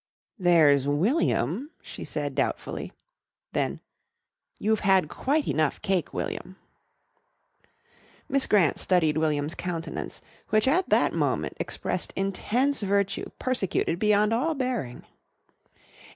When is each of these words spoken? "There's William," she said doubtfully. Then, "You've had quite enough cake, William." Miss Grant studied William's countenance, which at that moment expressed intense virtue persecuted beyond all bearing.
"There's 0.39 0.87
William," 0.87 1.69
she 1.79 2.03
said 2.03 2.33
doubtfully. 2.33 2.91
Then, 3.53 3.81
"You've 4.57 4.79
had 4.79 5.09
quite 5.09 5.47
enough 5.47 5.79
cake, 5.83 6.11
William." 6.11 6.55
Miss 8.27 8.47
Grant 8.47 8.79
studied 8.79 9.17
William's 9.17 9.53
countenance, 9.53 10.19
which 10.49 10.67
at 10.67 10.89
that 10.89 11.13
moment 11.13 11.55
expressed 11.59 12.13
intense 12.15 12.81
virtue 12.81 13.29
persecuted 13.37 13.99
beyond 13.99 14.33
all 14.33 14.55
bearing. 14.55 15.05